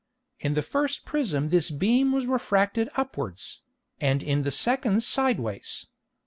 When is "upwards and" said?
2.95-4.23